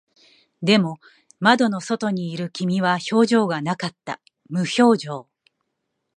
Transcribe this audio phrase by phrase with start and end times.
[0.63, 0.97] でも、
[1.39, 4.19] 窓の外にいる君は表情がなかった。
[4.49, 5.29] 無表情。